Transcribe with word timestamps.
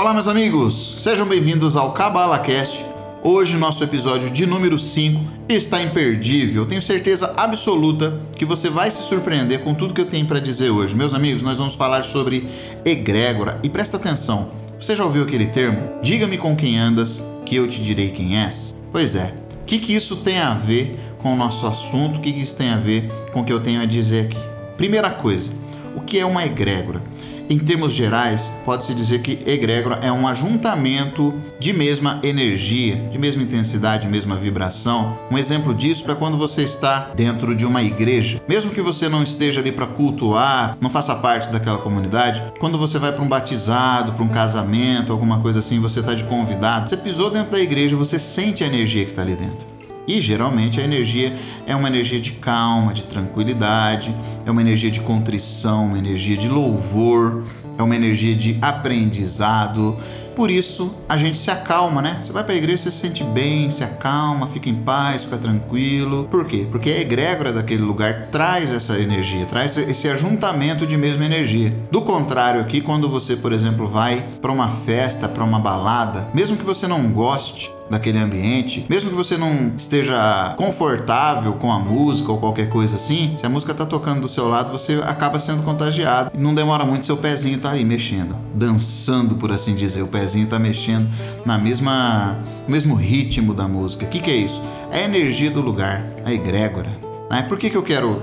Olá, 0.00 0.14
meus 0.14 0.28
amigos, 0.28 1.02
sejam 1.02 1.26
bem-vindos 1.26 1.76
ao 1.76 1.92
CabalaCast. 1.92 2.82
Hoje, 3.22 3.58
nosso 3.58 3.84
episódio 3.84 4.30
de 4.30 4.46
número 4.46 4.78
5 4.78 5.22
está 5.46 5.82
imperdível. 5.82 6.64
Tenho 6.64 6.80
certeza 6.80 7.34
absoluta 7.36 8.18
que 8.34 8.46
você 8.46 8.70
vai 8.70 8.90
se 8.90 9.02
surpreender 9.02 9.60
com 9.60 9.74
tudo 9.74 9.92
que 9.92 10.00
eu 10.00 10.06
tenho 10.06 10.24
para 10.24 10.40
dizer 10.40 10.70
hoje. 10.70 10.96
Meus 10.96 11.12
amigos, 11.12 11.42
nós 11.42 11.58
vamos 11.58 11.74
falar 11.74 12.02
sobre 12.04 12.48
egrégora 12.82 13.60
e 13.62 13.68
presta 13.68 13.98
atenção. 13.98 14.52
Você 14.80 14.96
já 14.96 15.04
ouviu 15.04 15.22
aquele 15.22 15.48
termo? 15.48 16.00
Diga-me 16.02 16.38
com 16.38 16.56
quem 16.56 16.78
andas, 16.78 17.22
que 17.44 17.56
eu 17.56 17.68
te 17.68 17.82
direi 17.82 18.08
quem 18.08 18.38
és. 18.38 18.74
Pois 18.90 19.14
é, 19.14 19.34
o 19.60 19.64
que, 19.66 19.78
que 19.78 19.94
isso 19.94 20.16
tem 20.16 20.38
a 20.38 20.54
ver 20.54 20.98
com 21.18 21.34
o 21.34 21.36
nosso 21.36 21.66
assunto? 21.66 22.16
O 22.16 22.20
que, 22.20 22.32
que 22.32 22.40
isso 22.40 22.56
tem 22.56 22.70
a 22.70 22.78
ver 22.78 23.12
com 23.34 23.42
o 23.42 23.44
que 23.44 23.52
eu 23.52 23.60
tenho 23.60 23.82
a 23.82 23.84
dizer 23.84 24.24
aqui? 24.24 24.38
Primeira 24.78 25.10
coisa, 25.10 25.52
o 25.94 26.00
que 26.00 26.18
é 26.18 26.24
uma 26.24 26.42
egrégora? 26.42 27.02
Em 27.50 27.58
termos 27.58 27.92
gerais, 27.92 28.52
pode-se 28.64 28.94
dizer 28.94 29.22
que 29.22 29.40
egrégora 29.44 29.98
é 30.02 30.12
um 30.12 30.28
ajuntamento 30.28 31.34
de 31.58 31.72
mesma 31.72 32.20
energia, 32.22 32.94
de 33.10 33.18
mesma 33.18 33.42
intensidade, 33.42 34.06
mesma 34.06 34.36
vibração. 34.36 35.18
Um 35.28 35.36
exemplo 35.36 35.74
disso 35.74 36.08
é 36.08 36.14
quando 36.14 36.38
você 36.38 36.62
está 36.62 37.10
dentro 37.12 37.52
de 37.52 37.66
uma 37.66 37.82
igreja. 37.82 38.40
Mesmo 38.48 38.70
que 38.70 38.80
você 38.80 39.08
não 39.08 39.24
esteja 39.24 39.60
ali 39.60 39.72
para 39.72 39.88
cultuar, 39.88 40.78
não 40.80 40.88
faça 40.88 41.12
parte 41.16 41.50
daquela 41.50 41.78
comunidade, 41.78 42.40
quando 42.60 42.78
você 42.78 43.00
vai 43.00 43.10
para 43.10 43.24
um 43.24 43.28
batizado, 43.28 44.12
para 44.12 44.22
um 44.22 44.28
casamento, 44.28 45.10
alguma 45.10 45.40
coisa 45.40 45.58
assim, 45.58 45.80
você 45.80 45.98
está 45.98 46.14
de 46.14 46.22
convidado, 46.22 46.88
você 46.88 46.96
pisou 46.96 47.30
dentro 47.30 47.50
da 47.50 47.58
igreja, 47.58 47.96
você 47.96 48.16
sente 48.16 48.62
a 48.62 48.68
energia 48.68 49.04
que 49.04 49.10
está 49.10 49.22
ali 49.22 49.34
dentro. 49.34 49.79
E 50.10 50.20
geralmente 50.20 50.80
a 50.80 50.82
energia 50.82 51.36
é 51.68 51.76
uma 51.76 51.86
energia 51.86 52.18
de 52.18 52.32
calma, 52.32 52.92
de 52.92 53.06
tranquilidade, 53.06 54.12
é 54.44 54.50
uma 54.50 54.60
energia 54.60 54.90
de 54.90 54.98
contrição, 54.98 55.86
uma 55.86 55.98
energia 55.98 56.36
de 56.36 56.48
louvor, 56.48 57.44
é 57.78 57.82
uma 57.84 57.94
energia 57.94 58.34
de 58.34 58.58
aprendizado. 58.60 59.96
Por 60.34 60.50
isso 60.50 60.92
a 61.08 61.16
gente 61.16 61.38
se 61.38 61.48
acalma, 61.48 62.02
né? 62.02 62.18
Você 62.20 62.32
vai 62.32 62.42
para 62.42 62.54
a 62.54 62.56
igreja, 62.56 62.82
você 62.82 62.90
se 62.90 62.96
sente 62.96 63.22
bem, 63.22 63.70
se 63.70 63.84
acalma, 63.84 64.48
fica 64.48 64.68
em 64.68 64.74
paz, 64.74 65.22
fica 65.22 65.38
tranquilo. 65.38 66.26
Por 66.28 66.44
quê? 66.44 66.66
Porque 66.68 66.90
a 66.90 66.98
egrégora 66.98 67.52
daquele 67.52 67.82
lugar 67.84 68.30
traz 68.32 68.72
essa 68.72 68.98
energia, 68.98 69.46
traz 69.46 69.76
esse 69.76 70.08
ajuntamento 70.08 70.88
de 70.88 70.96
mesma 70.96 71.24
energia. 71.24 71.72
Do 71.88 72.02
contrário, 72.02 72.60
aqui, 72.60 72.80
quando 72.80 73.08
você, 73.08 73.36
por 73.36 73.52
exemplo, 73.52 73.86
vai 73.86 74.26
para 74.42 74.50
uma 74.50 74.70
festa, 74.70 75.28
para 75.28 75.44
uma 75.44 75.60
balada, 75.60 76.26
mesmo 76.34 76.56
que 76.56 76.64
você 76.64 76.88
não 76.88 77.12
goste, 77.12 77.70
daquele 77.90 78.18
ambiente, 78.18 78.86
mesmo 78.88 79.10
que 79.10 79.16
você 79.16 79.36
não 79.36 79.72
esteja 79.76 80.54
confortável 80.56 81.54
com 81.54 81.72
a 81.72 81.78
música 81.78 82.30
ou 82.30 82.38
qualquer 82.38 82.68
coisa 82.68 82.94
assim, 82.94 83.34
se 83.36 83.44
a 83.44 83.48
música 83.48 83.74
tá 83.74 83.84
tocando 83.84 84.20
do 84.20 84.28
seu 84.28 84.48
lado, 84.48 84.70
você 84.70 85.00
acaba 85.04 85.40
sendo 85.40 85.64
contagiado. 85.64 86.30
E 86.32 86.40
não 86.40 86.54
demora 86.54 86.84
muito, 86.84 87.04
seu 87.04 87.16
pezinho 87.16 87.58
tá 87.58 87.72
aí 87.72 87.84
mexendo, 87.84 88.36
dançando, 88.54 89.34
por 89.34 89.50
assim 89.50 89.74
dizer. 89.74 90.02
O 90.02 90.06
pezinho 90.06 90.46
tá 90.46 90.58
mexendo 90.58 91.08
na 91.44 91.58
mesma, 91.58 92.38
no 92.66 92.72
mesmo 92.72 92.94
ritmo 92.94 93.52
da 93.52 93.66
música. 93.66 94.06
O 94.06 94.08
que, 94.08 94.20
que 94.20 94.30
é 94.30 94.36
isso? 94.36 94.62
É 94.92 95.00
a 95.00 95.04
energia 95.04 95.50
do 95.50 95.60
lugar, 95.60 96.04
a 96.24 96.32
egrégora. 96.32 96.96
Né? 97.28 97.42
Por 97.42 97.58
que, 97.58 97.68
que 97.68 97.76
eu 97.76 97.82
quero 97.82 98.22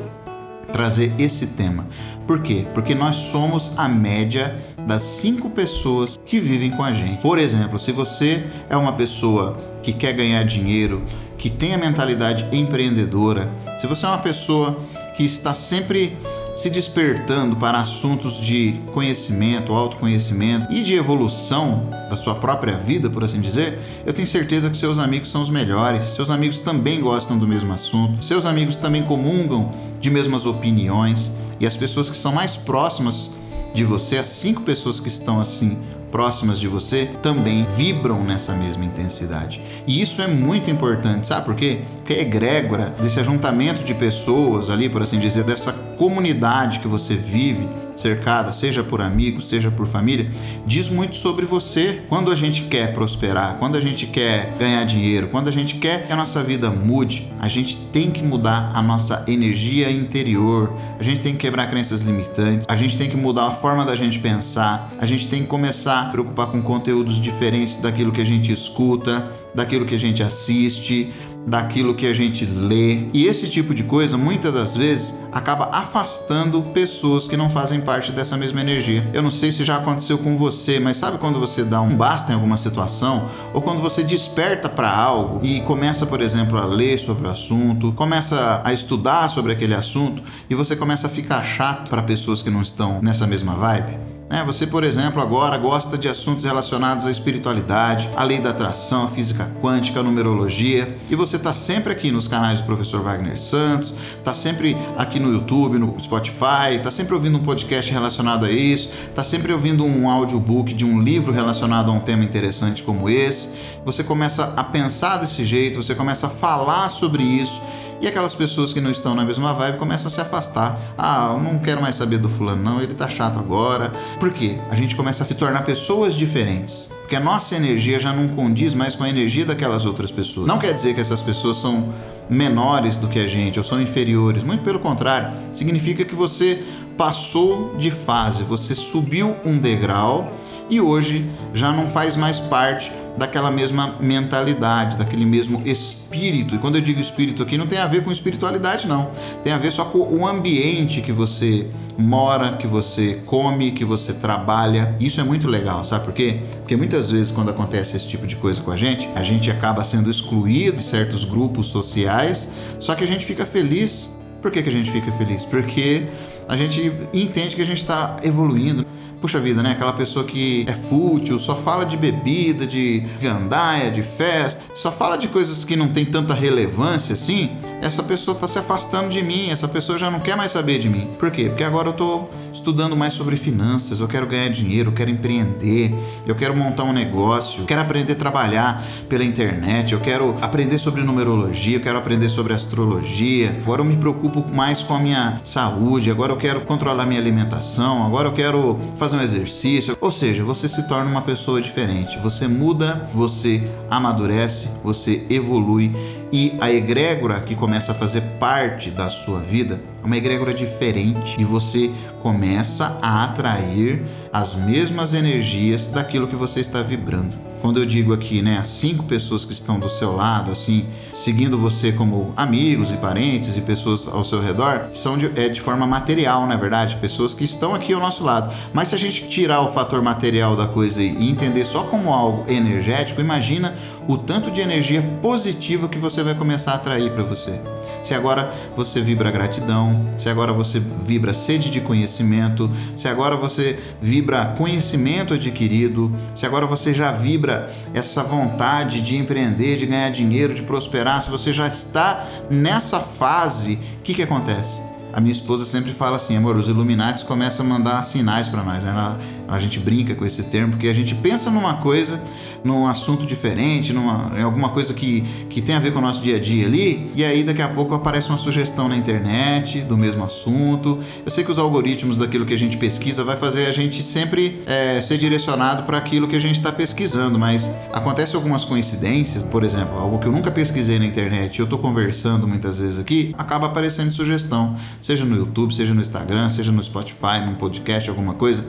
trazer 0.71 1.13
esse 1.19 1.47
tema? 1.47 1.87
Por 2.25 2.41
quê? 2.41 2.65
Porque 2.73 2.95
nós 2.95 3.15
somos 3.15 3.73
a 3.77 3.87
média 3.87 4.55
das 4.87 5.03
cinco 5.03 5.49
pessoas 5.49 6.17
que 6.25 6.39
vivem 6.39 6.71
com 6.71 6.81
a 6.81 6.93
gente. 6.93 7.21
Por 7.21 7.37
exemplo, 7.37 7.77
se 7.77 7.91
você 7.91 8.45
é 8.69 8.77
uma 8.77 8.93
pessoa 8.93 9.59
que 9.83 9.91
quer 9.91 10.13
ganhar 10.13 10.43
dinheiro, 10.43 11.03
que 11.37 11.49
tem 11.49 11.75
a 11.75 11.77
mentalidade 11.77 12.47
empreendedora, 12.53 13.51
se 13.79 13.85
você 13.85 14.05
é 14.05 14.09
uma 14.09 14.17
pessoa 14.17 14.79
que 15.17 15.25
está 15.25 15.53
sempre 15.53 16.17
se 16.55 16.69
despertando 16.69 17.55
para 17.55 17.79
assuntos 17.79 18.39
de 18.39 18.79
conhecimento, 18.93 19.73
autoconhecimento 19.73 20.71
e 20.71 20.81
de 20.81 20.95
evolução 20.95 21.87
da 22.09 22.15
sua 22.15 22.33
própria 22.33 22.75
vida, 22.77 23.09
por 23.09 23.23
assim 23.23 23.41
dizer, 23.41 23.77
eu 24.05 24.13
tenho 24.13 24.27
certeza 24.27 24.69
que 24.69 24.77
seus 24.77 24.97
amigos 24.97 25.29
são 25.29 25.43
os 25.43 25.49
melhores. 25.49 26.07
Seus 26.09 26.31
amigos 26.31 26.61
também 26.61 27.01
gostam 27.01 27.37
do 27.37 27.45
mesmo 27.45 27.73
assunto, 27.73 28.23
seus 28.23 28.45
amigos 28.45 28.77
também 28.77 29.03
comungam 29.03 29.71
de 29.99 30.09
mesmas 30.09 30.45
opiniões 30.45 31.31
e 31.59 31.67
as 31.67 31.75
pessoas 31.75 32.09
que 32.09 32.17
são 32.17 32.31
mais 32.31 32.55
próximas 32.55 33.36
de 33.77 33.83
você, 33.83 34.17
as 34.17 34.29
cinco 34.29 34.63
pessoas 34.63 34.99
que 34.99 35.07
estão 35.07 35.39
assim 35.39 35.77
próximas 36.11 36.59
de 36.59 36.67
você 36.67 37.07
também 37.21 37.63
vibram 37.75 38.23
nessa 38.23 38.55
mesma 38.55 38.83
intensidade. 38.83 39.61
E 39.85 40.01
isso 40.01 40.19
é 40.19 40.27
muito 40.27 40.71
importante, 40.71 41.27
sabe 41.27 41.45
por 41.45 41.55
quê? 41.55 41.81
Porque 41.97 42.13
é 42.13 42.21
egrégora 42.21 42.95
desse 42.99 43.19
ajuntamento 43.19 43.83
de 43.83 43.93
pessoas 43.93 44.71
ali, 44.71 44.89
por 44.89 45.03
assim 45.03 45.19
dizer, 45.19 45.43
dessa 45.43 45.71
comunidade 45.95 46.79
que 46.79 46.87
você 46.87 47.13
vive, 47.15 47.69
cercada, 47.99 48.53
seja 48.53 48.83
por 48.83 49.01
amigos, 49.01 49.47
seja 49.49 49.71
por 49.71 49.87
família, 49.87 50.29
diz 50.65 50.89
muito 50.89 51.15
sobre 51.15 51.45
você. 51.45 52.01
Quando 52.07 52.31
a 52.31 52.35
gente 52.35 52.63
quer 52.63 52.93
prosperar, 52.93 53.57
quando 53.57 53.75
a 53.75 53.81
gente 53.81 54.05
quer 54.07 54.53
ganhar 54.57 54.83
dinheiro, 54.85 55.27
quando 55.27 55.47
a 55.47 55.51
gente 55.51 55.75
quer 55.75 56.07
que 56.07 56.13
a 56.13 56.15
nossa 56.15 56.43
vida 56.43 56.69
mude, 56.69 57.27
a 57.39 57.47
gente 57.47 57.77
tem 57.77 58.11
que 58.11 58.23
mudar 58.23 58.71
a 58.73 58.81
nossa 58.81 59.23
energia 59.27 59.89
interior, 59.89 60.73
a 60.99 61.03
gente 61.03 61.21
tem 61.21 61.33
que 61.33 61.39
quebrar 61.39 61.67
crenças 61.67 62.01
limitantes, 62.01 62.65
a 62.69 62.75
gente 62.75 62.97
tem 62.97 63.09
que 63.09 63.17
mudar 63.17 63.47
a 63.47 63.51
forma 63.51 63.85
da 63.85 63.95
gente 63.95 64.19
pensar, 64.19 64.91
a 64.99 65.05
gente 65.05 65.27
tem 65.27 65.41
que 65.41 65.47
começar 65.47 66.01
a 66.01 66.05
preocupar 66.05 66.47
com 66.47 66.61
conteúdos 66.61 67.19
diferentes 67.19 67.77
daquilo 67.77 68.11
que 68.11 68.21
a 68.21 68.25
gente 68.25 68.51
escuta, 68.51 69.31
daquilo 69.53 69.85
que 69.85 69.95
a 69.95 69.99
gente 69.99 70.21
assiste, 70.21 71.11
daquilo 71.47 71.95
que 71.95 72.05
a 72.05 72.13
gente 72.13 72.45
lê. 72.45 73.07
E 73.13 73.25
esse 73.25 73.47
tipo 73.47 73.73
de 73.73 73.83
coisa, 73.83 74.17
muitas 74.17 74.53
das 74.53 74.75
vezes, 74.75 75.17
acaba 75.31 75.69
afastando 75.71 76.61
pessoas 76.73 77.25
que 77.25 77.37
não 77.37 77.49
fazem 77.49 77.79
parte 77.79 78.11
dessa 78.11 78.35
mesma 78.35 78.59
energia. 78.59 79.09
Eu 79.13 79.21
não 79.21 79.31
sei 79.31 79.53
se 79.53 79.63
já 79.63 79.77
aconteceu 79.77 80.17
com 80.17 80.37
você, 80.37 80.77
mas 80.77 80.97
sabe 80.97 81.17
quando 81.17 81.39
você 81.39 81.63
dá 81.63 81.81
um 81.81 81.95
basta 81.95 82.33
em 82.33 82.35
alguma 82.35 82.57
situação, 82.57 83.29
ou 83.53 83.61
quando 83.61 83.81
você 83.81 84.03
desperta 84.03 84.67
para 84.67 84.91
algo 84.93 85.39
e 85.41 85.61
começa, 85.61 86.05
por 86.05 86.21
exemplo, 86.21 86.57
a 86.57 86.65
ler 86.65 86.99
sobre 86.99 87.27
o 87.27 87.31
assunto, 87.31 87.93
começa 87.93 88.61
a 88.63 88.73
estudar 88.73 89.29
sobre 89.29 89.53
aquele 89.53 89.73
assunto 89.73 90.21
e 90.49 90.55
você 90.55 90.75
começa 90.75 91.07
a 91.07 91.09
ficar 91.09 91.41
chato 91.43 91.89
para 91.89 92.03
pessoas 92.03 92.41
que 92.41 92.49
não 92.49 92.61
estão 92.61 93.01
nessa 93.01 93.25
mesma 93.25 93.53
vibe? 93.55 94.16
É, 94.29 94.43
você, 94.43 94.67
por 94.67 94.83
exemplo, 94.83 95.21
agora 95.21 95.57
gosta 95.57 95.97
de 95.97 96.09
assuntos 96.09 96.43
relacionados 96.43 97.07
à 97.07 97.11
espiritualidade, 97.11 98.09
à 98.13 98.25
lei 98.25 98.41
da 98.41 98.49
atração, 98.49 99.05
à 99.05 99.07
física 99.07 99.49
quântica, 99.61 100.01
à 100.01 100.03
numerologia, 100.03 100.97
e 101.09 101.15
você 101.15 101.37
está 101.37 101.53
sempre 101.53 101.93
aqui 101.93 102.11
nos 102.11 102.27
canais 102.27 102.59
do 102.59 102.65
professor 102.65 103.01
Wagner 103.01 103.39
Santos, 103.39 103.93
está 104.17 104.35
sempre 104.35 104.75
aqui 104.97 105.17
no 105.17 105.31
YouTube, 105.31 105.79
no 105.79 105.97
Spotify, 106.03 106.75
está 106.75 106.91
sempre 106.91 107.13
ouvindo 107.13 107.37
um 107.37 107.43
podcast 107.43 107.89
relacionado 107.89 108.45
a 108.45 108.51
isso, 108.51 108.89
está 109.09 109.23
sempre 109.23 109.53
ouvindo 109.53 109.85
um 109.85 110.09
audiobook 110.09 110.73
de 110.73 110.83
um 110.83 111.01
livro 111.01 111.31
relacionado 111.31 111.89
a 111.89 111.93
um 111.93 112.01
tema 112.01 112.25
interessante 112.25 112.83
como 112.83 113.09
esse. 113.09 113.49
Você 113.85 114.03
começa 114.03 114.53
a 114.57 114.63
pensar 114.63 115.19
desse 115.19 115.45
jeito, 115.45 115.81
você 115.81 115.95
começa 115.95 116.27
a 116.27 116.29
falar 116.29 116.89
sobre 116.89 117.23
isso 117.23 117.61
e 118.01 118.07
aquelas 118.07 118.35
pessoas 118.35 118.73
que 118.73 118.81
não 118.81 118.91
estão 118.91 119.15
na 119.15 119.25
mesma 119.25 119.53
vibe 119.53 119.77
começam 119.77 120.07
a 120.07 120.11
se 120.11 120.21
afastar. 120.21 120.79
Ah, 120.97 121.31
eu 121.33 121.41
não 121.41 121.59
quero 121.59 121.81
mais 121.81 121.95
saber 121.95 122.17
do 122.17 122.29
fulano, 122.29 122.63
não, 122.63 122.81
ele 122.81 122.93
tá 122.93 123.09
chato 123.09 123.39
agora. 123.39 123.91
Por 124.19 124.31
quê? 124.31 124.57
A 124.69 124.75
gente 124.75 124.95
começa 124.95 125.23
a 125.23 125.27
se 125.27 125.35
tornar 125.35 125.63
pessoas 125.63 126.15
diferentes. 126.15 126.89
Porque 127.01 127.15
a 127.15 127.21
nossa 127.21 127.55
energia 127.55 127.99
já 127.99 128.11
não 128.11 128.27
condiz 128.27 128.73
mais 128.73 128.93
com 128.93 129.03
a 129.03 129.09
energia 129.09 129.45
daquelas 129.45 129.85
outras 129.85 130.11
pessoas. 130.11 130.45
Não 130.45 130.59
quer 130.59 130.73
dizer 130.73 130.93
que 130.93 130.99
essas 130.99 131.21
pessoas 131.21 131.57
são 131.57 131.93
menores 132.29 132.97
do 132.97 133.07
que 133.07 133.17
a 133.17 133.27
gente 133.27 133.57
ou 133.57 133.63
são 133.63 133.81
inferiores. 133.81 134.43
Muito 134.43 134.61
pelo 134.61 134.79
contrário, 134.79 135.31
significa 135.53 136.03
que 136.03 136.13
você 136.13 136.63
passou 136.97 137.75
de 137.77 137.91
fase, 137.91 138.43
você 138.43 138.75
subiu 138.75 139.37
um 139.45 139.57
degrau 139.57 140.33
e 140.69 140.81
hoje 140.81 141.29
já 141.53 141.71
não 141.71 141.87
faz 141.87 142.17
mais 142.17 142.39
parte 142.39 142.91
daquela 143.17 143.49
mesma 143.49 143.95
mentalidade, 143.99 144.95
daquele 144.95 145.25
mesmo 145.25 145.61
espírito. 145.65 146.55
E 146.55 146.57
quando 146.59 146.75
eu 146.75 146.81
digo 146.81 147.01
espírito 147.01 147.41
aqui, 147.41 147.57
não 147.57 147.65
tem 147.65 147.79
a 147.79 147.87
ver 147.87 148.03
com 148.03 148.11
espiritualidade, 148.11 148.87
não. 148.87 149.09
Tem 149.43 149.51
a 149.51 149.57
ver 149.57 149.71
só 149.71 149.85
com 149.85 149.99
o 149.99 150.27
ambiente 150.27 151.01
que 151.01 151.11
você 151.11 151.67
mora, 151.97 152.55
que 152.57 152.67
você 152.67 153.21
come, 153.25 153.71
que 153.71 153.83
você 153.83 154.13
trabalha. 154.13 154.95
Isso 154.99 155.19
é 155.19 155.23
muito 155.23 155.47
legal, 155.47 155.83
sabe 155.83 156.05
por 156.05 156.13
quê? 156.13 156.41
Porque 156.59 156.75
muitas 156.75 157.09
vezes 157.09 157.31
quando 157.31 157.49
acontece 157.49 157.97
esse 157.97 158.07
tipo 158.07 158.27
de 158.27 158.35
coisa 158.35 158.61
com 158.61 158.71
a 158.71 158.77
gente, 158.77 159.09
a 159.15 159.23
gente 159.23 159.49
acaba 159.49 159.83
sendo 159.83 160.09
excluído 160.09 160.77
de 160.77 160.85
certos 160.85 161.25
grupos 161.25 161.67
sociais, 161.67 162.49
só 162.79 162.93
que 162.93 163.03
a 163.03 163.07
gente 163.07 163.25
fica 163.25 163.45
feliz. 163.45 164.15
Por 164.41 164.51
que, 164.51 164.61
que 164.61 164.69
a 164.69 164.71
gente 164.71 164.91
fica 164.91 165.11
feliz? 165.13 165.43
Porque 165.43 166.07
a 166.47 166.55
gente 166.55 166.93
entende 167.11 167.55
que 167.55 167.61
a 167.61 167.65
gente 167.65 167.79
está 167.81 168.17
evoluindo 168.23 168.85
puxa 169.19 169.39
vida, 169.39 169.63
né? 169.63 169.71
Aquela 169.71 169.93
pessoa 169.93 170.25
que 170.25 170.65
é 170.67 170.73
fútil, 170.73 171.39
só 171.39 171.55
fala 171.55 171.85
de 171.85 171.97
bebida, 171.97 172.65
de 172.65 172.99
gandaia, 173.21 173.91
de 173.91 174.03
festa, 174.03 174.63
só 174.75 174.91
fala 174.91 175.17
de 175.17 175.27
coisas 175.27 175.63
que 175.63 175.75
não 175.75 175.87
tem 175.87 176.05
tanta 176.05 176.33
relevância 176.33 177.13
assim, 177.13 177.51
essa 177.81 178.03
pessoa 178.03 178.35
está 178.35 178.47
se 178.47 178.59
afastando 178.59 179.09
de 179.09 179.21
mim, 179.21 179.49
essa 179.49 179.67
pessoa 179.67 179.97
já 179.97 180.09
não 180.09 180.19
quer 180.19 180.35
mais 180.35 180.51
saber 180.51 180.79
de 180.79 180.89
mim. 180.89 181.07
Por 181.19 181.31
quê? 181.31 181.45
Porque 181.45 181.63
agora 181.63 181.87
eu 181.87 181.91
estou 181.91 182.31
estudando 182.53 182.95
mais 182.95 183.13
sobre 183.13 183.35
finanças, 183.35 184.01
eu 184.01 184.07
quero 184.07 184.25
ganhar 184.25 184.49
dinheiro, 184.49 184.89
eu 184.89 184.93
quero 184.93 185.09
empreender, 185.09 185.93
eu 186.25 186.35
quero 186.35 186.55
montar 186.55 186.83
um 186.83 186.93
negócio, 186.93 187.61
eu 187.61 187.65
quero 187.65 187.81
aprender 187.81 188.13
a 188.13 188.15
trabalhar 188.15 188.83
pela 189.07 189.23
internet, 189.23 189.93
eu 189.93 189.99
quero 189.99 190.35
aprender 190.41 190.77
sobre 190.77 191.03
numerologia, 191.03 191.77
eu 191.77 191.81
quero 191.81 191.97
aprender 191.97 192.29
sobre 192.29 192.53
astrologia. 192.53 193.55
Agora 193.61 193.81
eu 193.81 193.85
me 193.85 193.95
preocupo 193.95 194.43
mais 194.53 194.81
com 194.81 194.95
a 194.95 194.99
minha 194.99 195.39
saúde, 195.43 196.09
agora 196.09 196.31
eu 196.31 196.37
quero 196.37 196.61
controlar 196.61 197.05
minha 197.05 197.19
alimentação, 197.19 198.05
agora 198.05 198.27
eu 198.27 198.33
quero 198.33 198.79
fazer 198.97 199.17
um 199.17 199.21
exercício. 199.21 199.97
Ou 200.01 200.11
seja, 200.11 200.43
você 200.43 200.67
se 200.67 200.87
torna 200.87 201.09
uma 201.09 201.21
pessoa 201.21 201.61
diferente, 201.61 202.17
você 202.19 202.47
muda, 202.47 203.09
você 203.13 203.63
amadurece, 203.89 204.69
você 204.83 205.25
evolui 205.29 205.91
e 206.31 206.55
a 206.59 206.71
egrégora 206.71 207.39
que 207.39 207.55
começa 207.55 207.91
a 207.91 207.95
fazer 207.95 208.21
parte 208.39 208.91
da 208.91 209.09
sua 209.09 209.39
vida 209.39 209.79
é 210.01 210.05
uma 210.05 210.17
egrégora 210.17 210.53
diferente 210.53 211.39
e 211.39 211.43
você 211.43 211.91
começa 212.21 212.97
a 213.01 213.23
atrair 213.23 214.03
as 214.31 214.55
mesmas 214.55 215.13
energias 215.13 215.87
daquilo 215.87 216.27
que 216.27 216.35
você 216.35 216.59
está 216.59 216.81
vibrando. 216.81 217.46
Quando 217.61 217.79
eu 217.79 217.85
digo 217.85 218.13
aqui, 218.13 218.41
né, 218.41 218.57
as 218.57 218.69
cinco 218.69 219.03
pessoas 219.05 219.43
que 219.43 219.53
estão 219.53 219.79
do 219.79 219.89
seu 219.89 220.15
lado, 220.15 220.51
assim, 220.51 220.85
seguindo 221.11 221.57
você 221.57 221.91
como 221.91 222.33
amigos 222.35 222.91
e 222.91 222.97
parentes 222.97 223.57
e 223.57 223.61
pessoas 223.61 224.07
ao 224.07 224.23
seu 224.23 224.41
redor, 224.41 224.87
são 224.91 225.17
de, 225.17 225.31
é 225.35 225.49
de 225.49 225.59
forma 225.59 225.87
material, 225.87 226.45
na 226.45 226.53
é 226.53 226.57
verdade, 226.57 226.97
pessoas 226.97 227.33
que 227.33 227.43
estão 227.43 227.73
aqui 227.73 227.93
ao 227.93 227.99
nosso 227.99 228.23
lado. 228.23 228.53
Mas 228.73 228.89
se 228.89 228.95
a 228.95 228.97
gente 228.97 229.27
tirar 229.27 229.61
o 229.61 229.71
fator 229.71 230.01
material 230.01 230.55
da 230.55 230.67
coisa 230.67 231.01
e 231.01 231.29
entender 231.29 231.65
só 231.65 231.83
como 231.83 232.13
algo 232.13 232.49
energético, 232.51 233.21
imagina 233.21 233.75
o 234.07 234.17
tanto 234.17 234.51
de 234.51 234.61
energia 234.61 235.01
positiva 235.21 235.87
que 235.87 235.97
você 235.97 236.23
vai 236.23 236.35
começar 236.35 236.73
a 236.73 236.75
atrair 236.75 237.11
para 237.11 237.23
você 237.23 237.59
se 238.01 238.13
agora 238.13 238.53
você 238.75 239.01
vibra 239.01 239.31
gratidão, 239.31 240.05
se 240.17 240.29
agora 240.29 240.53
você 240.53 240.79
vibra 240.79 241.33
sede 241.33 241.69
de 241.69 241.81
conhecimento, 241.81 242.69
se 242.95 243.07
agora 243.07 243.35
você 243.35 243.79
vibra 244.01 244.53
conhecimento 244.57 245.33
adquirido, 245.33 246.11
se 246.35 246.45
agora 246.45 246.65
você 246.65 246.93
já 246.93 247.11
vibra 247.11 247.71
essa 247.93 248.23
vontade 248.23 249.01
de 249.01 249.17
empreender, 249.17 249.77
de 249.77 249.85
ganhar 249.85 250.09
dinheiro, 250.09 250.53
de 250.53 250.61
prosperar, 250.61 251.21
se 251.21 251.29
você 251.29 251.51
já 251.51 251.67
está 251.67 252.27
nessa 252.49 252.99
fase, 252.99 253.79
o 253.99 254.01
que, 254.03 254.13
que 254.13 254.23
acontece? 254.23 254.81
A 255.13 255.19
minha 255.19 255.31
esposa 255.31 255.65
sempre 255.65 255.93
fala 255.93 256.17
assim, 256.17 256.37
amor, 256.37 256.55
os 256.57 256.67
Illuminati 256.67 257.25
começam 257.25 257.65
a 257.65 257.69
mandar 257.69 258.03
sinais 258.03 258.47
para 258.47 258.61
nós. 258.61 258.83
Né? 258.83 258.91
Ela, 258.91 259.19
a 259.47 259.57
gente 259.57 259.79
brinca 259.79 260.13
com 260.13 260.23
esse 260.23 260.43
termo 260.43 260.73
porque 260.73 260.87
a 260.87 260.93
gente 260.93 261.15
pensa 261.15 261.49
numa 261.49 261.77
coisa 261.77 262.21
num 262.67 262.85
assunto 262.85 263.25
diferente, 263.25 263.93
numa, 263.93 264.31
em 264.37 264.43
alguma 264.43 264.69
coisa 264.69 264.93
que, 264.93 265.21
que 265.49 265.61
tem 265.61 265.75
a 265.75 265.79
ver 265.79 265.91
com 265.91 265.99
o 265.99 266.01
nosso 266.01 266.21
dia 266.21 266.35
a 266.35 266.39
dia 266.39 266.65
ali, 266.67 267.09
e 267.15 267.23
aí 267.23 267.43
daqui 267.43 267.61
a 267.61 267.67
pouco 267.69 267.95
aparece 267.95 268.29
uma 268.29 268.37
sugestão 268.37 268.89
na 268.89 268.97
internet 268.97 269.81
do 269.81 269.97
mesmo 269.97 270.23
assunto. 270.23 270.99
Eu 271.25 271.31
sei 271.31 271.43
que 271.43 271.51
os 271.51 271.57
algoritmos 271.57 272.17
daquilo 272.17 272.45
que 272.45 272.53
a 272.53 272.57
gente 272.57 272.77
pesquisa 272.77 273.23
vai 273.23 273.37
fazer 273.37 273.65
a 273.65 273.71
gente 273.71 274.03
sempre 274.03 274.61
é, 274.67 275.01
ser 275.01 275.17
direcionado 275.17 275.83
para 275.83 275.97
aquilo 275.97 276.27
que 276.27 276.35
a 276.35 276.39
gente 276.39 276.57
está 276.57 276.71
pesquisando, 276.71 277.39
mas 277.39 277.73
acontece 277.91 278.35
algumas 278.35 278.65
coincidências, 278.65 279.43
por 279.45 279.63
exemplo, 279.63 279.97
algo 279.97 280.19
que 280.19 280.27
eu 280.27 280.31
nunca 280.31 280.51
pesquisei 280.51 280.99
na 280.99 281.05
internet, 281.05 281.59
eu 281.59 281.63
estou 281.63 281.79
conversando 281.79 282.47
muitas 282.47 282.77
vezes 282.79 282.99
aqui, 282.99 283.33
acaba 283.37 283.67
aparecendo 283.67 284.11
sugestão, 284.11 284.75
seja 285.01 285.23
no 285.23 285.35
YouTube, 285.35 285.73
seja 285.73 285.93
no 285.93 286.01
Instagram, 286.01 286.49
seja 286.49 286.71
no 286.71 286.83
Spotify, 286.83 287.39
num 287.45 287.55
podcast, 287.55 288.09
alguma 288.09 288.33
coisa. 288.33 288.65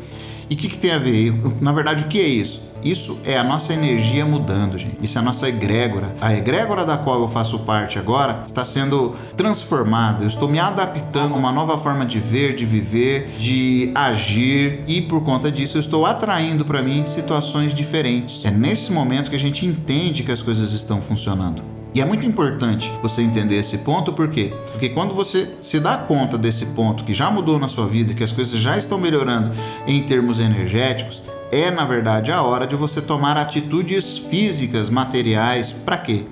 E 0.51 0.55
o 0.55 0.57
que, 0.57 0.69
que 0.69 0.79
tem 0.79 0.93
a 0.93 0.99
ver? 0.99 1.35
Na 1.61 1.73
verdade, 1.73 2.05
o 2.05 2.09
que 2.09 2.19
é 2.21 2.27
isso? 2.27 2.63
Isso 2.83 3.19
é 3.25 3.37
a 3.37 3.45
nossa 3.45 3.73
energia 3.73 4.25
mudando, 4.25 4.79
gente. 4.79 4.97
Isso 5.03 5.19
é 5.19 5.21
a 5.21 5.25
nossa 5.25 5.49
egrégora. 5.49 6.15
A 6.21 6.35
egrégora 6.35 6.85
da 6.85 6.97
qual 6.97 7.21
eu 7.21 7.29
faço 7.29 7.59
parte 7.61 7.99
agora 7.99 8.45
está 8.47 8.65
sendo 8.65 9.15
transformada. 9.37 10.25
Eu 10.25 10.29
estou 10.29 10.49
me 10.49 10.59
adaptando 10.59 11.35
a 11.35 11.39
uma 11.39 11.53
nova 11.53 11.79
forma 11.79 12.07
de 12.07 12.19
ver, 12.19 12.55
de 12.55 12.65
viver, 12.65 13.35
de 13.39 13.91
agir 13.95 14.83
e 14.87 15.03
por 15.03 15.23
conta 15.23 15.51
disso 15.51 15.77
eu 15.77 15.81
estou 15.81 16.07
atraindo 16.07 16.65
para 16.65 16.83
mim 16.83 17.05
situações 17.05 17.75
diferentes. 17.75 18.45
É 18.45 18.51
nesse 18.51 18.93
momento 18.93 19.31
que 19.31 19.37
a 19.37 19.41
gente 19.41 19.67
entende 19.67 20.23
que 20.23 20.33
as 20.33 20.43
coisas 20.43 20.73
estão 20.73 21.01
funcionando. 21.01 21.63
E 21.95 22.01
é 22.01 22.05
muito 22.05 22.27
importante 22.27 22.93
você 23.03 23.23
entender 23.23 23.57
esse 23.57 23.79
ponto, 23.79 24.13
por 24.13 24.29
quê? 24.29 24.53
Porque 24.71 24.91
quando 24.91 25.15
você 25.15 25.55
se 25.61 25.81
dá 25.81 25.97
conta 25.97 26.37
desse 26.37 26.67
ponto 26.67 27.03
que 27.03 27.15
já 27.15 27.31
mudou 27.31 27.59
na 27.59 27.67
sua 27.67 27.87
vida, 27.87 28.15
que 28.15 28.23
as 28.23 28.31
coisas 28.31 28.61
já 28.61 28.77
estão 28.77 28.99
melhorando 28.99 29.53
em 29.87 30.03
termos 30.03 30.39
energéticos, 30.39 31.23
é 31.51 31.71
na 31.71 31.85
verdade 31.85 32.31
a 32.31 32.43
hora 32.43 32.67
de 32.67 32.77
você 32.77 33.01
tomar 33.01 33.37
atitudes 33.37 34.19
físicas, 34.19 34.91
materiais, 34.91 35.73
para 35.73 35.97
quê? 35.97 36.25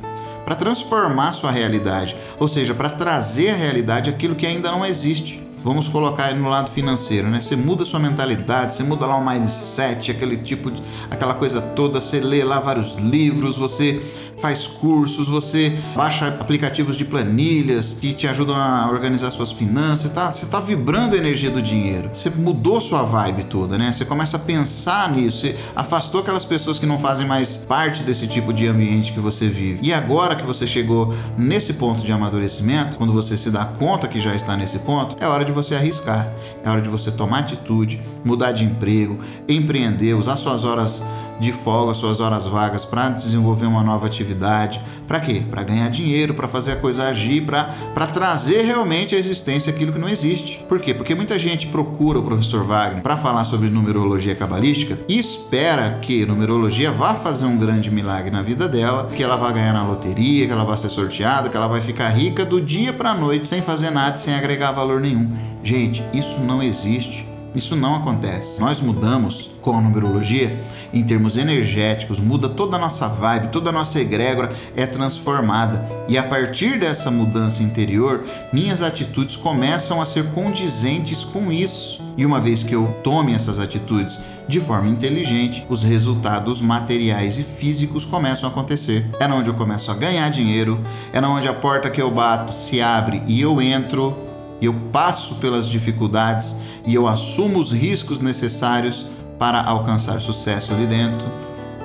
Para 0.44 0.54
transformar 0.54 1.32
sua 1.32 1.50
realidade, 1.50 2.16
ou 2.38 2.46
seja, 2.46 2.74
para 2.74 2.88
trazer 2.88 3.50
à 3.50 3.56
realidade 3.56 4.10
aquilo 4.10 4.34
que 4.34 4.46
ainda 4.46 4.70
não 4.70 4.84
existe. 4.84 5.42
Vamos 5.64 5.88
colocar 5.88 6.32
no 6.32 6.48
lado 6.48 6.70
financeiro, 6.70 7.26
né? 7.26 7.40
Você 7.40 7.56
muda 7.56 7.84
sua 7.84 7.98
mentalidade, 7.98 8.76
você 8.76 8.84
muda 8.84 9.04
lá 9.04 9.16
o 9.16 9.26
mindset, 9.26 10.12
aquele 10.12 10.36
tipo, 10.36 10.70
de, 10.70 10.80
aquela 11.10 11.34
coisa 11.34 11.60
toda, 11.60 12.00
você 12.00 12.20
lê 12.20 12.44
lá 12.44 12.60
vários 12.60 12.96
livros, 12.98 13.56
você 13.56 14.00
faz 14.38 14.66
cursos, 14.66 15.28
você 15.28 15.78
baixa 15.94 16.28
aplicativos 16.28 16.96
de 16.96 17.04
planilhas 17.04 17.94
que 17.94 18.12
te 18.12 18.26
ajudam 18.26 18.54
a 18.54 18.88
organizar 18.90 19.30
suas 19.30 19.50
finanças, 19.50 20.10
tá? 20.10 20.30
Você 20.30 20.44
está 20.44 20.60
vibrando 20.60 21.14
a 21.14 21.18
energia 21.18 21.50
do 21.50 21.62
dinheiro. 21.62 22.10
Você 22.12 22.30
mudou 22.30 22.80
sua 22.80 23.02
vibe 23.02 23.44
toda, 23.44 23.78
né? 23.78 23.92
Você 23.92 24.04
começa 24.04 24.36
a 24.36 24.40
pensar 24.40 25.10
nisso, 25.10 25.40
você 25.40 25.56
afastou 25.74 26.20
aquelas 26.20 26.44
pessoas 26.44 26.78
que 26.78 26.86
não 26.86 26.98
fazem 26.98 27.26
mais 27.26 27.56
parte 27.56 28.02
desse 28.02 28.26
tipo 28.26 28.52
de 28.52 28.66
ambiente 28.66 29.12
que 29.12 29.20
você 29.20 29.48
vive. 29.48 29.80
E 29.82 29.92
agora 29.92 30.36
que 30.36 30.44
você 30.44 30.66
chegou 30.66 31.14
nesse 31.36 31.74
ponto 31.74 32.04
de 32.04 32.12
amadurecimento, 32.12 32.96
quando 32.96 33.12
você 33.12 33.36
se 33.36 33.50
dá 33.50 33.64
conta 33.64 34.08
que 34.08 34.20
já 34.20 34.34
está 34.34 34.56
nesse 34.56 34.78
ponto, 34.80 35.16
é 35.20 35.26
hora 35.26 35.44
de 35.44 35.52
você 35.52 35.74
arriscar. 35.74 36.30
É 36.64 36.70
hora 36.70 36.82
de 36.82 36.88
você 36.88 37.10
tomar 37.10 37.40
atitude, 37.40 38.02
mudar 38.24 38.52
de 38.52 38.64
emprego, 38.64 39.18
empreender, 39.48 40.14
usar 40.14 40.36
suas 40.36 40.64
horas 40.64 41.02
de 41.38 41.52
folga, 41.52 41.94
suas 41.94 42.20
horas 42.20 42.46
vagas 42.46 42.84
para 42.84 43.10
desenvolver 43.10 43.66
uma 43.66 43.82
nova 43.82 44.06
atividade. 44.06 44.80
Para 45.06 45.20
quê? 45.20 45.42
Para 45.48 45.62
ganhar 45.62 45.88
dinheiro, 45.88 46.34
para 46.34 46.48
fazer 46.48 46.72
a 46.72 46.76
coisa 46.76 47.06
agir, 47.06 47.44
para 47.44 48.06
trazer 48.06 48.62
realmente 48.62 49.14
à 49.14 49.18
existência 49.18 49.72
aquilo 49.72 49.92
que 49.92 49.98
não 49.98 50.08
existe. 50.08 50.64
Por 50.68 50.80
quê? 50.80 50.92
Porque 50.92 51.14
muita 51.14 51.38
gente 51.38 51.68
procura 51.68 52.18
o 52.18 52.22
professor 52.22 52.64
Wagner 52.64 53.02
para 53.02 53.16
falar 53.16 53.44
sobre 53.44 53.68
numerologia 53.68 54.34
cabalística 54.34 54.98
e 55.08 55.18
espera 55.18 55.98
que 56.02 56.26
numerologia 56.26 56.90
vá 56.90 57.14
fazer 57.14 57.46
um 57.46 57.56
grande 57.56 57.90
milagre 57.90 58.30
na 58.30 58.42
vida 58.42 58.68
dela, 58.68 59.10
que 59.14 59.22
ela 59.22 59.36
vá 59.36 59.52
ganhar 59.52 59.72
na 59.72 59.86
loteria, 59.86 60.46
que 60.46 60.52
ela 60.52 60.64
vá 60.64 60.76
ser 60.76 60.88
sorteada, 60.88 61.48
que 61.48 61.56
ela 61.56 61.68
vai 61.68 61.80
ficar 61.80 62.08
rica 62.08 62.44
do 62.44 62.60
dia 62.60 62.92
para 62.92 63.14
noite 63.14 63.48
sem 63.48 63.62
fazer 63.62 63.90
nada, 63.90 64.18
sem 64.18 64.34
agregar 64.34 64.72
valor 64.72 65.00
nenhum. 65.00 65.30
Gente, 65.62 66.02
isso 66.12 66.40
não 66.40 66.62
existe. 66.62 67.35
Isso 67.56 67.74
não 67.74 67.94
acontece. 67.94 68.60
Nós 68.60 68.82
mudamos 68.82 69.50
com 69.62 69.76
a 69.76 69.80
numerologia 69.80 70.62
em 70.92 71.02
termos 71.02 71.38
energéticos, 71.38 72.20
muda 72.20 72.50
toda 72.50 72.76
a 72.76 72.78
nossa 72.78 73.08
vibe, 73.08 73.48
toda 73.48 73.70
a 73.70 73.72
nossa 73.72 73.98
egrégora 73.98 74.54
é 74.76 74.84
transformada. 74.84 75.88
E 76.06 76.18
a 76.18 76.22
partir 76.22 76.78
dessa 76.78 77.10
mudança 77.10 77.62
interior, 77.62 78.24
minhas 78.52 78.82
atitudes 78.82 79.36
começam 79.36 80.02
a 80.02 80.06
ser 80.06 80.26
condizentes 80.32 81.24
com 81.24 81.50
isso. 81.50 82.04
E 82.16 82.26
uma 82.26 82.40
vez 82.40 82.62
que 82.62 82.74
eu 82.74 82.86
tome 83.02 83.32
essas 83.32 83.58
atitudes 83.58 84.18
de 84.48 84.60
forma 84.60 84.88
inteligente, 84.88 85.66
os 85.68 85.82
resultados 85.82 86.60
materiais 86.60 87.38
e 87.38 87.42
físicos 87.42 88.04
começam 88.04 88.48
a 88.48 88.52
acontecer. 88.52 89.10
É 89.18 89.26
onde 89.26 89.50
eu 89.50 89.54
começo 89.54 89.90
a 89.90 89.94
ganhar 89.94 90.28
dinheiro, 90.28 90.78
é 91.12 91.20
onde 91.20 91.48
a 91.48 91.54
porta 91.54 91.90
que 91.90 92.00
eu 92.00 92.10
bato 92.10 92.54
se 92.54 92.80
abre 92.80 93.22
e 93.26 93.40
eu 93.40 93.60
entro, 93.60 94.16
e 94.60 94.66
eu 94.66 94.74
passo 94.92 95.36
pelas 95.36 95.68
dificuldades 95.68 96.56
e 96.84 96.94
eu 96.94 97.06
assumo 97.06 97.58
os 97.58 97.72
riscos 97.72 98.20
necessários 98.20 99.06
para 99.38 99.62
alcançar 99.62 100.20
sucesso 100.20 100.72
ali 100.72 100.86
dentro. 100.86 101.26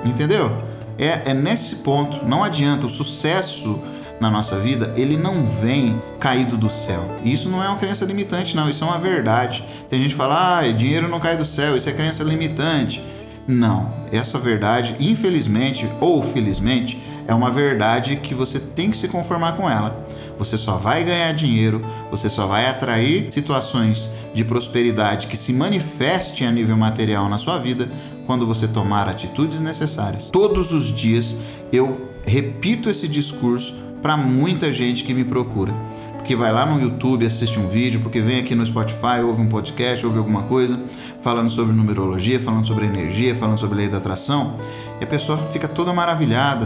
Entendeu? 0.04 0.50
É, 0.98 1.30
é 1.30 1.34
nesse 1.34 1.76
ponto, 1.76 2.24
não 2.24 2.42
adianta, 2.42 2.86
o 2.86 2.90
sucesso 2.90 3.80
na 4.20 4.30
nossa 4.30 4.58
vida, 4.58 4.92
ele 4.96 5.16
não 5.16 5.46
vem 5.46 6.00
caído 6.20 6.56
do 6.56 6.70
céu. 6.70 7.04
Isso 7.24 7.48
não 7.48 7.62
é 7.62 7.68
uma 7.68 7.76
crença 7.76 8.04
limitante, 8.04 8.54
não, 8.54 8.70
isso 8.70 8.84
é 8.84 8.86
uma 8.86 8.98
verdade. 8.98 9.64
Tem 9.90 10.00
gente 10.00 10.10
que 10.10 10.16
fala, 10.16 10.58
ah, 10.58 10.72
dinheiro 10.72 11.08
não 11.08 11.18
cai 11.18 11.36
do 11.36 11.44
céu, 11.44 11.76
isso 11.76 11.88
é 11.88 11.92
crença 11.92 12.22
limitante. 12.22 13.02
Não, 13.48 13.92
essa 14.12 14.38
verdade, 14.38 14.94
infelizmente 15.00 15.88
ou 16.00 16.22
felizmente, 16.22 17.02
é 17.26 17.34
uma 17.34 17.50
verdade 17.50 18.16
que 18.16 18.34
você 18.34 18.60
tem 18.60 18.90
que 18.90 18.96
se 18.96 19.08
conformar 19.08 19.52
com 19.52 19.68
ela. 19.68 20.06
Você 20.42 20.58
só 20.58 20.76
vai 20.76 21.04
ganhar 21.04 21.32
dinheiro, 21.32 21.80
você 22.10 22.28
só 22.28 22.48
vai 22.48 22.66
atrair 22.66 23.28
situações 23.30 24.10
de 24.34 24.44
prosperidade 24.44 25.28
que 25.28 25.36
se 25.36 25.52
manifestem 25.52 26.48
a 26.48 26.50
nível 26.50 26.76
material 26.76 27.28
na 27.28 27.38
sua 27.38 27.58
vida 27.58 27.88
quando 28.26 28.44
você 28.44 28.66
tomar 28.66 29.08
atitudes 29.08 29.60
necessárias. 29.60 30.30
Todos 30.30 30.72
os 30.72 30.92
dias 30.92 31.36
eu 31.72 32.10
repito 32.26 32.90
esse 32.90 33.06
discurso 33.06 33.72
para 34.02 34.16
muita 34.16 34.72
gente 34.72 35.04
que 35.04 35.14
me 35.14 35.24
procura. 35.24 35.72
Porque 36.14 36.34
vai 36.34 36.52
lá 36.52 36.66
no 36.66 36.80
YouTube, 36.80 37.24
assiste 37.24 37.60
um 37.60 37.68
vídeo, 37.68 38.00
porque 38.00 38.20
vem 38.20 38.40
aqui 38.40 38.56
no 38.56 38.66
Spotify, 38.66 39.20
ouve 39.24 39.42
um 39.42 39.48
podcast, 39.48 40.04
ouve 40.04 40.18
alguma 40.18 40.42
coisa 40.42 40.78
falando 41.20 41.50
sobre 41.50 41.72
numerologia, 41.72 42.40
falando 42.40 42.66
sobre 42.66 42.86
energia, 42.86 43.36
falando 43.36 43.58
sobre 43.58 43.76
lei 43.78 43.88
da 43.88 43.98
atração 43.98 44.56
E 45.02 45.04
a 45.04 45.06
pessoa 45.08 45.36
fica 45.36 45.66
toda 45.66 45.92
maravilhada, 45.92 46.64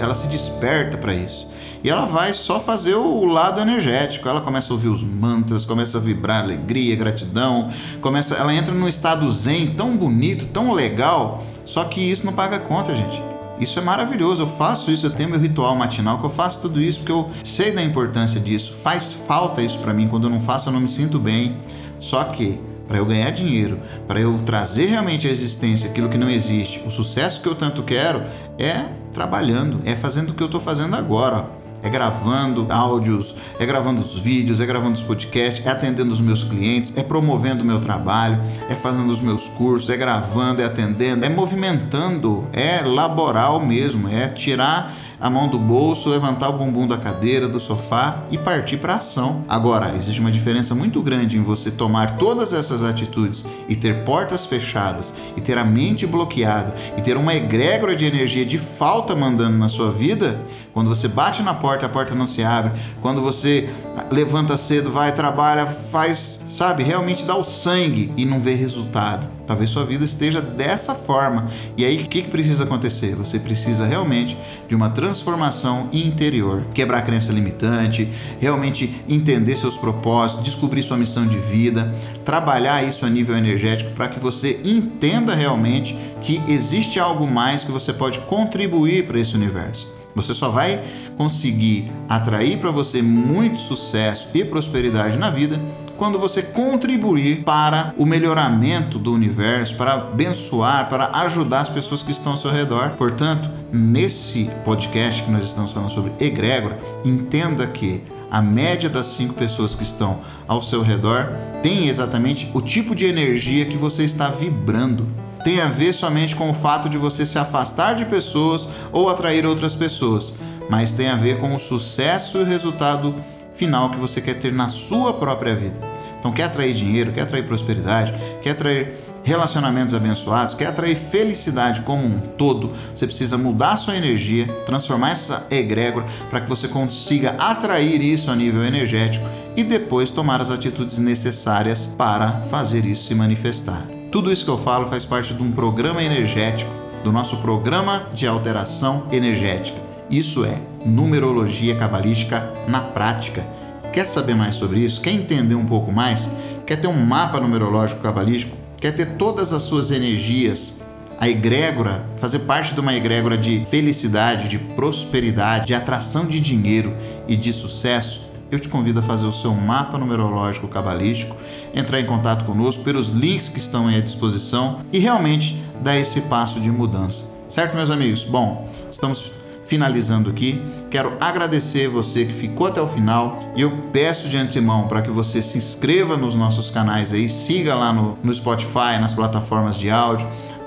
ela 0.00 0.12
se 0.12 0.26
desperta 0.26 0.98
para 0.98 1.14
isso. 1.14 1.48
E 1.84 1.88
ela 1.88 2.04
vai 2.04 2.34
só 2.34 2.58
fazer 2.58 2.96
o 2.96 3.24
lado 3.24 3.60
energético. 3.60 4.28
Ela 4.28 4.40
começa 4.40 4.72
a 4.72 4.74
ouvir 4.74 4.88
os 4.88 5.04
mantras, 5.04 5.64
começa 5.64 5.96
a 5.96 6.00
vibrar 6.00 6.42
alegria, 6.42 6.96
gratidão, 6.96 7.70
começa, 8.00 8.34
ela 8.34 8.52
entra 8.52 8.74
num 8.74 8.88
estado 8.88 9.30
zen 9.30 9.68
tão 9.68 9.96
bonito, 9.96 10.46
tão 10.46 10.72
legal. 10.72 11.44
Só 11.64 11.84
que 11.84 12.00
isso 12.00 12.26
não 12.26 12.32
paga 12.32 12.58
conta, 12.58 12.92
gente. 12.92 13.22
Isso 13.60 13.78
é 13.78 13.82
maravilhoso, 13.82 14.42
eu 14.42 14.48
faço 14.48 14.90
isso, 14.90 15.06
eu 15.06 15.10
tenho 15.10 15.30
meu 15.30 15.38
ritual 15.38 15.76
matinal 15.76 16.18
que 16.18 16.26
eu 16.26 16.30
faço 16.30 16.58
tudo 16.58 16.80
isso 16.80 16.98
porque 16.98 17.12
eu 17.12 17.30
sei 17.44 17.70
da 17.70 17.84
importância 17.84 18.40
disso. 18.40 18.74
Faz 18.82 19.12
falta 19.12 19.62
isso 19.62 19.78
para 19.78 19.92
mim, 19.92 20.08
quando 20.08 20.24
eu 20.24 20.30
não 20.30 20.40
faço 20.40 20.70
eu 20.70 20.72
não 20.72 20.80
me 20.80 20.88
sinto 20.88 21.20
bem. 21.20 21.56
Só 22.00 22.24
que 22.24 22.58
para 22.86 22.98
eu 22.98 23.04
ganhar 23.04 23.30
dinheiro, 23.30 23.80
para 24.06 24.20
eu 24.20 24.38
trazer 24.38 24.86
realmente 24.86 25.26
à 25.26 25.30
existência 25.30 25.90
aquilo 25.90 26.08
que 26.08 26.18
não 26.18 26.30
existe, 26.30 26.82
o 26.86 26.90
sucesso 26.90 27.40
que 27.40 27.48
eu 27.48 27.54
tanto 27.54 27.82
quero, 27.82 28.22
é 28.58 28.86
trabalhando, 29.12 29.80
é 29.84 29.96
fazendo 29.96 30.30
o 30.30 30.34
que 30.34 30.42
eu 30.42 30.46
estou 30.46 30.60
fazendo 30.60 30.94
agora 30.94 31.46
é 31.86 31.88
gravando 31.88 32.66
áudios, 32.68 33.34
é 33.58 33.64
gravando 33.64 34.00
os 34.00 34.18
vídeos, 34.18 34.60
é 34.60 34.66
gravando 34.66 34.94
os 34.94 35.02
podcasts, 35.02 35.64
é 35.64 35.70
atendendo 35.70 36.12
os 36.12 36.20
meus 36.20 36.42
clientes, 36.42 36.96
é 36.96 37.02
promovendo 37.02 37.62
o 37.62 37.66
meu 37.66 37.80
trabalho, 37.80 38.40
é 38.68 38.74
fazendo 38.74 39.10
os 39.10 39.20
meus 39.20 39.48
cursos, 39.48 39.88
é 39.88 39.96
gravando, 39.96 40.60
é 40.60 40.64
atendendo, 40.64 41.24
é 41.24 41.28
movimentando, 41.28 42.46
é 42.52 42.80
laboral 42.82 43.64
mesmo, 43.64 44.08
é 44.08 44.26
tirar 44.28 44.94
a 45.20 45.30
mão 45.30 45.48
do 45.48 45.58
bolso, 45.58 46.08
levantar 46.08 46.48
o 46.50 46.54
bumbum 46.54 46.86
da 46.86 46.98
cadeira, 46.98 47.48
do 47.48 47.58
sofá 47.58 48.24
e 48.30 48.38
partir 48.38 48.76
para 48.76 48.96
ação. 48.96 49.44
Agora, 49.48 49.94
existe 49.96 50.20
uma 50.20 50.30
diferença 50.30 50.74
muito 50.74 51.02
grande 51.02 51.36
em 51.36 51.42
você 51.42 51.70
tomar 51.70 52.16
todas 52.16 52.52
essas 52.52 52.82
atitudes 52.82 53.44
e 53.68 53.74
ter 53.76 54.04
portas 54.04 54.44
fechadas, 54.44 55.12
e 55.36 55.40
ter 55.40 55.58
a 55.58 55.64
mente 55.64 56.06
bloqueada, 56.06 56.74
e 56.96 57.02
ter 57.02 57.16
uma 57.16 57.34
egrégora 57.34 57.96
de 57.96 58.04
energia 58.04 58.44
de 58.44 58.58
falta 58.58 59.14
mandando 59.14 59.56
na 59.56 59.68
sua 59.68 59.90
vida 59.90 60.38
quando 60.76 60.88
você 60.88 61.08
bate 61.08 61.42
na 61.42 61.54
porta, 61.54 61.86
a 61.86 61.88
porta 61.88 62.14
não 62.14 62.26
se 62.26 62.44
abre. 62.44 62.78
Quando 63.00 63.22
você 63.22 63.70
levanta 64.10 64.58
cedo, 64.58 64.90
vai, 64.90 65.10
trabalha, 65.10 65.64
faz, 65.64 66.38
sabe, 66.46 66.82
realmente 66.82 67.24
dá 67.24 67.34
o 67.34 67.44
sangue 67.44 68.12
e 68.14 68.26
não 68.26 68.40
vê 68.40 68.52
resultado. 68.52 69.26
Talvez 69.46 69.70
sua 69.70 69.86
vida 69.86 70.04
esteja 70.04 70.42
dessa 70.42 70.94
forma. 70.94 71.50
E 71.78 71.84
aí, 71.86 72.02
o 72.02 72.06
que, 72.06 72.20
que 72.20 72.28
precisa 72.28 72.64
acontecer? 72.64 73.14
Você 73.14 73.38
precisa 73.38 73.86
realmente 73.86 74.36
de 74.68 74.74
uma 74.74 74.90
transformação 74.90 75.88
interior. 75.94 76.66
Quebrar 76.74 76.98
a 76.98 77.02
crença 77.02 77.32
limitante, 77.32 78.12
realmente 78.38 79.02
entender 79.08 79.56
seus 79.56 79.78
propósitos, 79.78 80.44
descobrir 80.44 80.82
sua 80.82 80.98
missão 80.98 81.26
de 81.26 81.38
vida, 81.38 81.90
trabalhar 82.22 82.82
isso 82.82 83.06
a 83.06 83.08
nível 83.08 83.34
energético 83.34 83.92
para 83.92 84.08
que 84.08 84.20
você 84.20 84.60
entenda 84.62 85.34
realmente 85.34 85.96
que 86.20 86.38
existe 86.46 87.00
algo 87.00 87.26
mais 87.26 87.64
que 87.64 87.72
você 87.72 87.94
pode 87.94 88.18
contribuir 88.18 89.06
para 89.06 89.18
esse 89.18 89.34
universo. 89.34 89.95
Você 90.16 90.32
só 90.32 90.48
vai 90.48 90.82
conseguir 91.16 91.92
atrair 92.08 92.58
para 92.58 92.70
você 92.70 93.02
muito 93.02 93.60
sucesso 93.60 94.28
e 94.34 94.44
prosperidade 94.44 95.18
na 95.18 95.30
vida 95.30 95.60
quando 95.96 96.18
você 96.18 96.42
contribuir 96.42 97.42
para 97.42 97.94
o 97.96 98.04
melhoramento 98.04 98.98
do 98.98 99.12
universo, 99.12 99.76
para 99.76 99.94
abençoar, 99.94 100.88
para 100.88 101.10
ajudar 101.20 101.60
as 101.60 101.68
pessoas 101.68 102.02
que 102.02 102.12
estão 102.12 102.32
ao 102.32 102.38
seu 102.38 102.50
redor. 102.50 102.90
Portanto, 102.96 103.48
nesse 103.72 104.50
podcast 104.64 105.22
que 105.22 105.30
nós 105.30 105.44
estamos 105.44 105.72
falando 105.72 105.90
sobre 105.90 106.12
egrégora, 106.20 106.78
entenda 107.04 107.66
que 107.66 108.02
a 108.30 108.42
média 108.42 108.88
das 108.88 109.06
cinco 109.06 109.34
pessoas 109.34 109.74
que 109.74 109.84
estão 109.84 110.20
ao 110.46 110.60
seu 110.60 110.82
redor 110.82 111.30
tem 111.62 111.88
exatamente 111.88 112.50
o 112.52 112.60
tipo 112.60 112.94
de 112.94 113.06
energia 113.06 113.64
que 113.64 113.76
você 113.76 114.04
está 114.04 114.28
vibrando 114.28 115.06
tem 115.46 115.60
a 115.60 115.68
ver 115.68 115.92
somente 115.92 116.34
com 116.34 116.50
o 116.50 116.54
fato 116.54 116.88
de 116.88 116.98
você 116.98 117.24
se 117.24 117.38
afastar 117.38 117.94
de 117.94 118.04
pessoas 118.04 118.68
ou 118.90 119.08
atrair 119.08 119.46
outras 119.46 119.76
pessoas, 119.76 120.34
mas 120.68 120.92
tem 120.92 121.06
a 121.06 121.14
ver 121.14 121.38
com 121.38 121.54
o 121.54 121.60
sucesso 121.60 122.38
e 122.38 122.42
o 122.42 122.44
resultado 122.44 123.14
final 123.54 123.90
que 123.90 123.96
você 123.96 124.20
quer 124.20 124.40
ter 124.40 124.52
na 124.52 124.68
sua 124.68 125.12
própria 125.14 125.54
vida. 125.54 125.76
Então, 126.18 126.32
quer 126.32 126.42
atrair 126.42 126.74
dinheiro, 126.74 127.12
quer 127.12 127.20
atrair 127.20 127.46
prosperidade, 127.46 128.12
quer 128.42 128.50
atrair 128.50 128.94
relacionamentos 129.22 129.94
abençoados, 129.94 130.56
quer 130.56 130.66
atrair 130.66 130.96
felicidade 130.96 131.82
como 131.82 132.04
um 132.04 132.18
todo, 132.18 132.72
você 132.92 133.06
precisa 133.06 133.38
mudar 133.38 133.76
sua 133.76 133.96
energia, 133.96 134.48
transformar 134.66 135.10
essa 135.10 135.46
egrégora 135.48 136.06
para 136.28 136.40
que 136.40 136.48
você 136.48 136.66
consiga 136.66 137.36
atrair 137.38 138.02
isso 138.02 138.32
a 138.32 138.34
nível 138.34 138.64
energético 138.64 139.24
e 139.56 139.62
depois 139.62 140.10
tomar 140.10 140.40
as 140.40 140.50
atitudes 140.50 140.98
necessárias 140.98 141.86
para 141.96 142.32
fazer 142.50 142.84
isso 142.84 143.04
se 143.04 143.14
manifestar. 143.14 143.95
Tudo 144.10 144.32
isso 144.32 144.44
que 144.44 144.50
eu 144.50 144.58
falo 144.58 144.86
faz 144.86 145.04
parte 145.04 145.34
de 145.34 145.42
um 145.42 145.50
programa 145.50 146.02
energético, 146.02 146.70
do 147.02 147.10
nosso 147.12 147.38
programa 147.38 148.06
de 148.14 148.26
alteração 148.26 149.04
energética. 149.10 149.78
Isso 150.08 150.44
é 150.44 150.58
numerologia 150.84 151.76
cabalística 151.76 152.48
na 152.68 152.80
prática. 152.80 153.44
Quer 153.92 154.06
saber 154.06 154.34
mais 154.34 154.54
sobre 154.54 154.80
isso? 154.80 155.00
Quer 155.00 155.10
entender 155.10 155.54
um 155.54 155.66
pouco 155.66 155.90
mais? 155.92 156.30
Quer 156.64 156.76
ter 156.76 156.86
um 156.86 157.04
mapa 157.04 157.40
numerológico 157.40 158.00
cabalístico? 158.00 158.56
Quer 158.80 158.92
ter 158.92 159.16
todas 159.16 159.52
as 159.52 159.62
suas 159.62 159.90
energias 159.90 160.76
a 161.18 161.28
egrégora, 161.28 162.04
fazer 162.18 162.40
parte 162.40 162.74
de 162.74 162.80
uma 162.80 162.94
egrégora 162.94 163.38
de 163.38 163.64
felicidade, 163.66 164.48
de 164.48 164.58
prosperidade, 164.58 165.66
de 165.66 165.74
atração 165.74 166.26
de 166.26 166.38
dinheiro 166.40 166.94
e 167.26 167.36
de 167.36 167.52
sucesso, 167.52 168.25
eu 168.50 168.58
te 168.58 168.68
convido 168.68 169.00
a 169.00 169.02
fazer 169.02 169.26
o 169.26 169.32
seu 169.32 169.52
mapa 169.54 169.98
numerológico 169.98 170.68
cabalístico, 170.68 171.36
entrar 171.74 172.00
em 172.00 172.06
contato 172.06 172.44
conosco 172.44 172.82
pelos 172.82 173.12
links 173.12 173.48
que 173.48 173.58
estão 173.58 173.88
aí 173.88 173.96
à 173.96 174.00
disposição 174.00 174.80
e 174.92 174.98
realmente 174.98 175.62
dar 175.82 175.96
esse 175.96 176.22
passo 176.22 176.60
de 176.60 176.70
mudança. 176.70 177.26
Certo, 177.48 177.76
meus 177.76 177.90
amigos? 177.90 178.24
Bom, 178.24 178.68
estamos 178.90 179.30
finalizando 179.64 180.30
aqui. 180.30 180.62
Quero 180.90 181.12
agradecer 181.20 181.88
você 181.88 182.24
que 182.24 182.32
ficou 182.32 182.68
até 182.68 182.80
o 182.80 182.86
final 182.86 183.40
e 183.54 183.62
eu 183.62 183.70
peço 183.92 184.28
de 184.28 184.36
antemão 184.36 184.88
para 184.88 185.02
que 185.02 185.10
você 185.10 185.42
se 185.42 185.58
inscreva 185.58 186.16
nos 186.16 186.34
nossos 186.34 186.70
canais 186.70 187.12
aí, 187.12 187.28
siga 187.28 187.74
lá 187.74 187.92
no, 187.92 188.16
no 188.22 188.32
Spotify, 188.32 188.98
nas 189.00 189.12
plataformas 189.12 189.76
de 189.76 189.90
áudio 189.90 190.26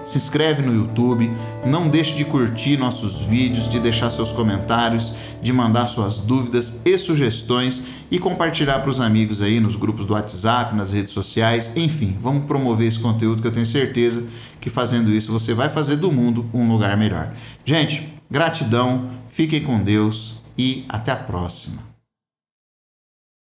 se 0.09 0.17
inscreve 0.17 0.63
no 0.63 0.73
YouTube, 0.73 1.29
não 1.63 1.87
deixe 1.87 2.15
de 2.15 2.25
curtir 2.25 2.77
nossos 2.77 3.21
vídeos, 3.21 3.69
de 3.69 3.79
deixar 3.79 4.09
seus 4.09 4.31
comentários, 4.31 5.13
de 5.39 5.53
mandar 5.53 5.85
suas 5.85 6.19
dúvidas 6.19 6.81
e 6.83 6.97
sugestões 6.97 7.83
e 8.09 8.17
compartilhar 8.17 8.79
para 8.79 8.89
os 8.89 8.99
amigos 8.99 9.43
aí 9.43 9.59
nos 9.59 9.75
grupos 9.75 10.05
do 10.05 10.13
WhatsApp, 10.13 10.75
nas 10.75 10.93
redes 10.93 11.13
sociais, 11.13 11.71
enfim, 11.75 12.17
vamos 12.19 12.45
promover 12.45 12.87
esse 12.87 12.97
conteúdo 12.97 13.39
que 13.39 13.47
eu 13.47 13.51
tenho 13.51 13.67
certeza 13.67 14.23
que 14.59 14.67
fazendo 14.67 15.13
isso 15.13 15.31
você 15.31 15.53
vai 15.53 15.69
fazer 15.69 15.97
do 15.97 16.11
mundo 16.11 16.43
um 16.51 16.67
lugar 16.67 16.97
melhor. 16.97 17.31
Gente, 17.63 18.11
gratidão, 18.31 19.11
fiquem 19.29 19.61
com 19.61 19.79
Deus 19.83 20.41
e 20.57 20.85
até 20.89 21.11
a 21.11 21.17
próxima. 21.17 21.88